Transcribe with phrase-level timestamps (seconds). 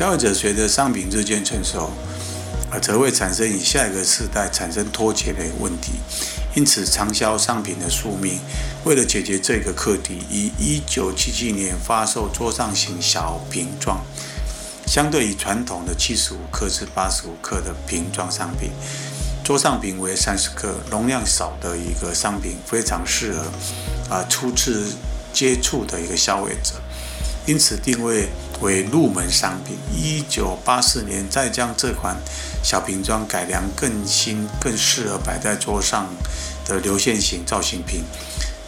[0.00, 1.90] 消费者随着商品日渐成熟，
[2.70, 5.92] 啊，则会产生与下一个世代产生脱节的问题。
[6.54, 8.40] 因此，畅销商品的宿命，
[8.84, 14.00] 为了解决这个课题，于一九七七年发售桌上型小瓶装。
[14.86, 18.70] 相对于传统的七十五克至八十五克的瓶装商品，
[19.44, 23.44] 桌上瓶为三十克，容量少的一个商品，非常适合
[24.08, 24.94] 啊初次
[25.30, 26.80] 接触的一个消费者，
[27.44, 28.30] 因此定位
[28.60, 29.76] 为入门商品。
[29.94, 32.16] 一九八四年再将这款
[32.62, 36.08] 小瓶装改良更新，更适合摆在桌上
[36.66, 38.04] 的流线型造型瓶。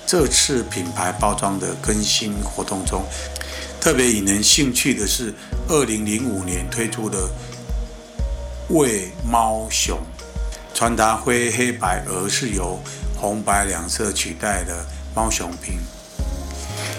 [0.07, 3.05] 这次品牌包装的更新活动中。
[3.81, 5.35] 特别引人兴趣的是，
[5.69, 7.29] 二零零五年推出的
[8.69, 9.99] 喂猫熊，
[10.73, 12.79] 传达灰黑白，而是由
[13.17, 14.87] 红白两色取代的
[15.17, 15.79] 猫熊瓶，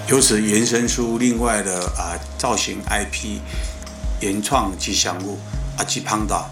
[0.08, 3.40] 由此延伸出另外的啊造型 IP，
[4.20, 5.40] 原创吉祥物
[5.78, 6.52] 阿基胖达，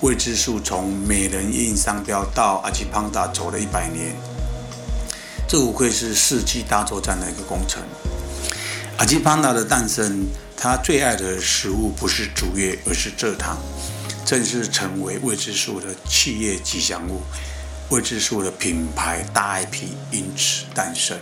[0.00, 4.16] 未知数从美人印商标到阿基胖达走了一百年，
[5.46, 7.82] 这无愧是世纪大作战的一个工程。
[8.96, 13.58] 阿基潘达的诞生，他最爱的食物不是竹叶，而是蔗糖，
[14.24, 17.20] 正式成为未知数的企业吉祥物，
[17.90, 21.18] 未知数的品牌大 IP 因此诞生。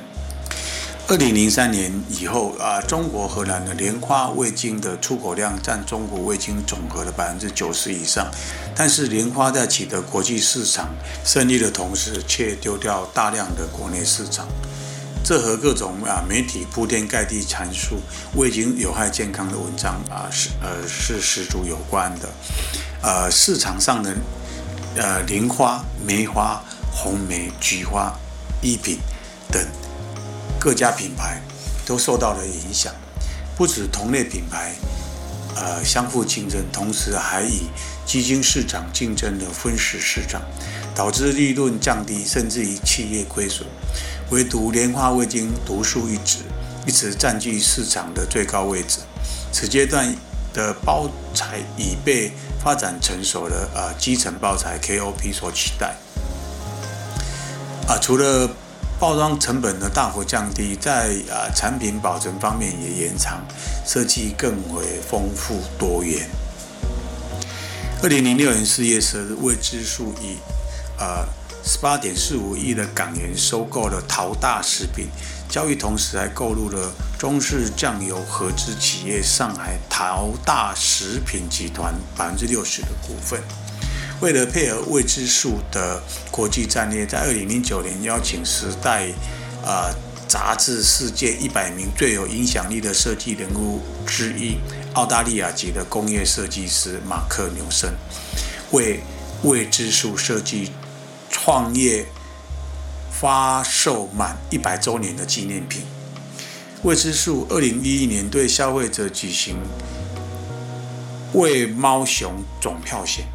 [1.09, 8.29] 二零零三年以后，啊，中国荷兰的莲花味精的出口量占中国味精总和的百分之九十以上，
[8.75, 10.89] 但是莲花在取得国际市场
[11.25, 14.49] 胜利的同时，却丢掉大量的国内市场。
[15.23, 18.01] 这和各种啊媒体铺天盖地阐述
[18.34, 22.29] 味精有害健康的文章啊是呃是十足有关的，
[23.03, 24.12] 呃市场上的
[24.97, 26.61] 呃莲花、梅花、
[26.93, 28.12] 红梅、菊花、
[28.61, 28.99] 一品
[29.53, 29.65] 等
[30.67, 31.41] 各家品牌
[31.86, 32.92] 都受到了影响，
[33.55, 34.75] 不止同类品牌
[35.55, 37.69] 呃相互竞争，同时还以
[38.05, 40.42] 基金市场竞争的分食市场，
[40.92, 43.65] 导致利润降低，甚至于企业亏损。
[44.31, 46.38] 唯独莲花味精独树一帜，
[46.84, 48.98] 一直占据市场的最高位置。
[49.53, 50.12] 此阶段
[50.53, 55.94] 的包材已被发展成熟的呃基层包材 KOP 所取代。
[57.87, 58.50] 啊，除了
[58.99, 63.41] 包装成本的大幅降低，在啊产品保存方面也延长，
[63.87, 66.29] 设计更为丰富多元。
[68.03, 70.37] 二零零六年四月十日，未知数以
[70.99, 71.27] 呃。
[71.69, 75.09] 十八点四五亿的港元收购了陶大食品，
[75.49, 83.43] 交易同时还购入了中式酱油合资企业上海陶大食品集团百分之六十的股份。
[84.21, 89.06] 为了配合未知数的国际战略，在二零零九年邀请《时代》
[89.66, 89.94] 啊
[90.27, 94.59] 杂志世界一百名最有影响力的设计人物之一，
[94.94, 97.94] 澳大利亚籍的工业设计师马克纽森，
[98.72, 99.00] 为
[99.43, 100.72] 未知数设计。
[101.28, 102.06] 创业
[103.12, 105.83] 发售满一百周年的纪念品，
[106.83, 109.56] 未知数二零一一年对消费者举行
[111.34, 113.27] 为猫熊总票选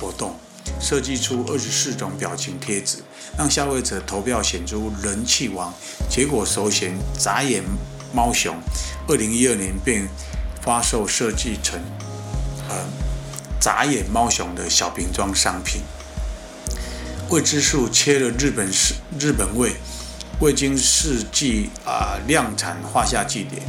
[0.00, 0.34] 活动，
[0.80, 2.98] 设计出二十四种表情贴纸，
[3.36, 5.72] 让消费者投票选出人气王。
[6.08, 7.62] 结果首选眨眼
[8.14, 8.56] 猫熊，
[9.06, 10.08] 二零一二年便
[10.62, 11.78] 发售设计成
[12.68, 12.76] 呃
[13.60, 15.82] 眨眼猫熊的小瓶装商品。
[17.28, 19.74] 未知数切了日本式日本味，
[20.40, 23.62] 未经世纪啊量产画下句点。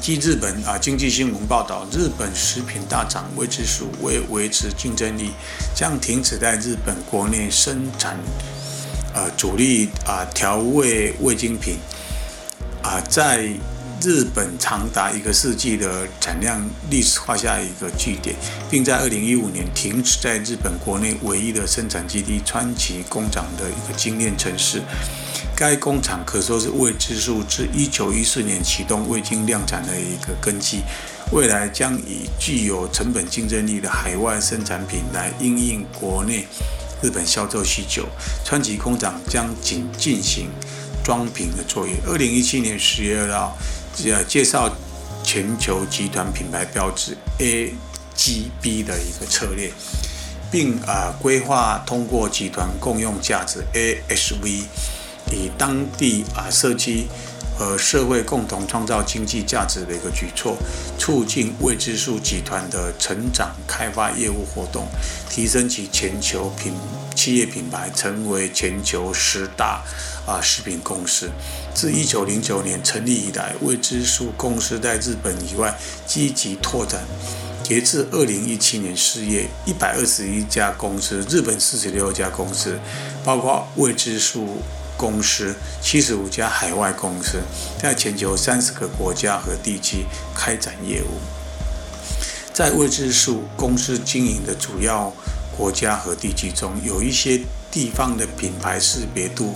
[0.00, 5.32] 据日本啊经济新闻报道，日本食品大厂未知数为维持竞争力，
[5.74, 8.18] 将停止在日本国内生产
[9.14, 11.76] 呃主力啊调味味精品
[12.82, 13.50] 啊在。
[14.02, 16.58] 日本长达一个世纪的产量
[16.88, 18.34] 历史画下一个句点，
[18.70, 24.82] 并在二零一五年停止在日本国内唯一的生产基地川崎工厂的一个精炼城市。
[25.60, 30.80] 该工厂可说是未知数自一九一四年启动未经量产的一个根基，
[31.32, 36.46] 未来将以具有成本竞争力的海外生产品来应应国内
[37.02, 38.08] 日本销售需求。
[38.42, 40.48] 川崎工厂将仅进行
[41.04, 41.92] 装瓶的作业。
[42.06, 43.54] 二零一七年十月二号。
[43.92, 44.74] 介介绍
[45.22, 49.70] 全球集团品牌标志 AGB 的一个策略，
[50.50, 54.62] 并啊规划通过集团共用价值 ASV，
[55.30, 57.06] 以当地啊社区
[57.58, 60.56] 和社会共同创造经济价值的一个举措，
[60.98, 64.86] 促进未知数集团的成长、开发业务活动，
[65.28, 66.72] 提升其全球品
[67.14, 69.82] 企业品牌，成为全球十大
[70.26, 71.30] 啊食品公司。
[71.74, 77.02] 自一九零九年成立以来，未知数公司在日本以外积极拓展。
[77.62, 82.78] 截至二零一七年四月，一百二十一家公司，日本四十六家公司，
[83.22, 84.60] 包括未知数
[85.00, 87.38] 公司七十五家海外公司，
[87.80, 90.04] 在全球三十个国家和地区
[90.34, 91.16] 开展业务。
[92.52, 95.10] 在未知数公司经营的主要
[95.56, 99.54] 国家和地区中，有一些地方的品牌识别度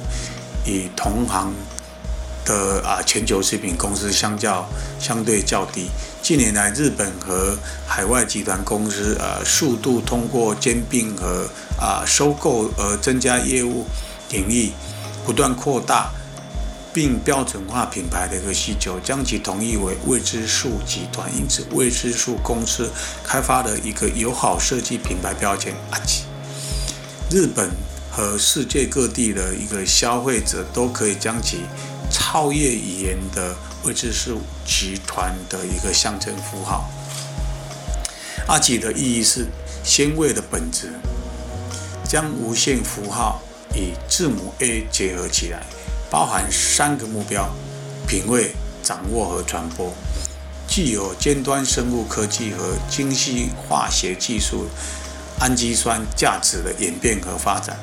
[0.64, 1.52] 与同行。
[2.46, 4.68] 的啊，全球食品公司相较
[5.00, 5.88] 相对较低。
[6.20, 7.56] 近年来，日本和
[7.86, 11.48] 海外集团公司呃，速度通过兼并和
[11.80, 13.86] 啊收购而增加业务
[14.28, 14.70] 领域，
[15.24, 16.10] 不断扩大
[16.92, 21.28] 并标准化品牌的一个需求，将其统一为未知数集团。
[21.36, 22.90] 因此，未知数公司
[23.24, 26.24] 开发了一个友好设计品牌标签阿吉。
[27.30, 27.70] 日本
[28.10, 31.62] 和世界各地的一个消费者都可以将其。
[32.10, 36.88] 超越语言的未知数集团的一个象征符号。
[38.46, 39.46] 阿吉的意义是
[39.82, 40.92] 鲜味的本质，
[42.06, 43.40] 将无限符号
[43.76, 45.64] 与字母 A 结合起来，
[46.10, 47.48] 包含三个目标：
[48.06, 49.92] 品味、掌握和传播。
[50.66, 54.66] 具有尖端生物科技和精细化学技术
[55.38, 57.78] 氨基酸价值的演变和发展，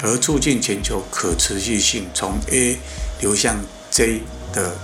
[0.00, 2.78] 和促进全球可持续性从 A。
[3.20, 3.56] 流向
[3.90, 4.20] J
[4.52, 4.76] 的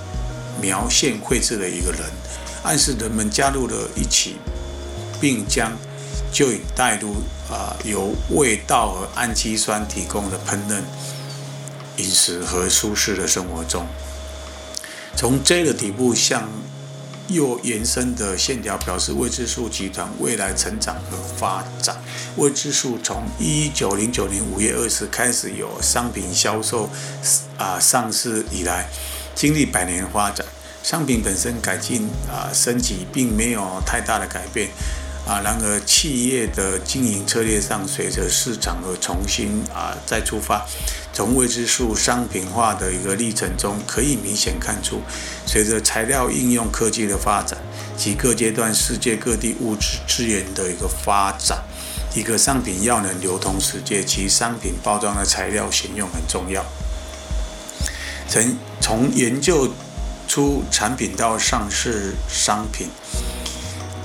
[0.62, 2.00] 描线绘制的一个人，
[2.62, 4.36] 暗示人们加入了一起，
[5.20, 5.76] 并将
[6.32, 7.14] 就已带入
[7.50, 10.80] 啊由味道和氨基酸提供的烹饪
[11.96, 13.86] 饮食和舒适的生活中。
[15.16, 16.48] 从 J 的底部向
[17.28, 21.96] 右延伸的线条表示未知数集团未来成长和发展。
[22.36, 26.88] 未知数从一九零九年五月二十开始有商品销售
[27.58, 28.88] 啊上市以来，
[29.34, 30.46] 经历百年发展，
[30.82, 34.70] 商品本身改进啊升级并没有太大的改变
[35.30, 35.40] 啊。
[35.44, 40.66] 然而企业的经营策略上，随着市场而重新啊再出发。
[41.12, 45.02] 从未知数商品化的一个历程中，可以明显看出，
[45.46, 47.58] 随着材料应用科技的发展
[47.96, 51.62] 及各阶段世界各地物质资源的一个发展，
[52.14, 56.64] 一个商品要能流通世界，其商品包装的材料选用很重要。
[58.28, 59.68] 从从研究
[60.28, 62.88] 出产品到上市商品。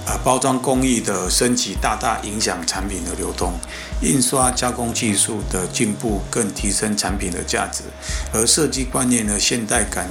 [0.06, 3.54] 啊，包装工艺的升级大大影响产品的流通，
[4.02, 7.84] 印刷加工技术的进步更提升产品的价值，
[8.32, 10.08] 而设计观念的现代感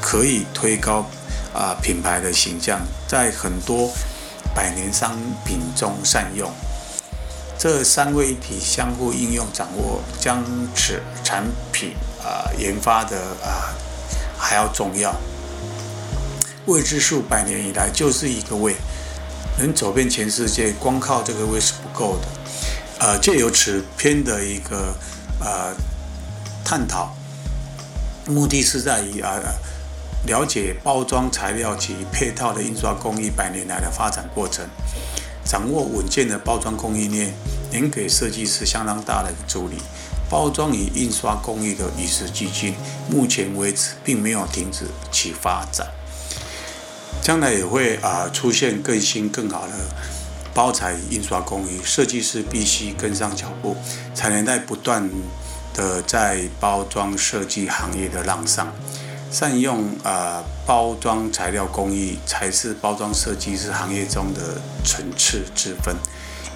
[0.00, 1.04] 可以推高
[1.52, 3.90] 啊品牌的形象，在很多
[4.54, 6.48] 百年商品中善用。
[7.58, 13.74] 这三位一体相互应用掌握，将此产品啊研发的啊
[14.38, 15.12] 还要重要。
[16.66, 18.76] 未知数百年以来就是一个胃。
[19.58, 22.28] 能走遍全世界，光靠这个位是不够的。
[22.98, 24.94] 呃，借由此篇的一个
[25.40, 25.74] 呃
[26.64, 27.14] 探讨，
[28.26, 29.40] 目的是在于啊
[30.26, 34.64] 了解包装材料及配套的印刷工艺百年来的发展过程，
[35.44, 37.34] 掌握稳健的包装供应链，
[37.72, 39.76] 能给设计师相当大的一个助力。
[40.30, 42.74] 包装与印刷工艺的与时俱进，
[43.10, 45.86] 目前为止并没有停止其发展。
[47.22, 49.72] 将来也会啊出现更新更好的
[50.52, 53.76] 包材印刷工艺，设计师必须跟上脚步，
[54.12, 55.08] 才能在不断
[55.72, 58.72] 的在包装设计行业的浪上，
[59.30, 65.94] 善用啊包装材料工艺，才是包装设计师行业中的层次之分。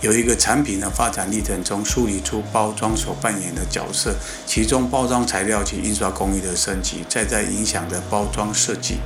[0.03, 8.97] 有一个产品的发展历程中，梳理出包装所扮演的角色，其中包装材料及印刷工艺的升级，再在影响的包装设计。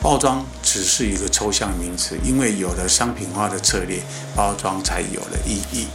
[0.00, 4.02] 包装只是一个抽象名词，因为有了商品化的策略，
[4.36, 5.86] 包装才有了意义。